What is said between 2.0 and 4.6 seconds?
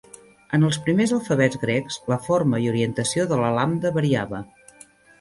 la forma i orientació de la lambda variava.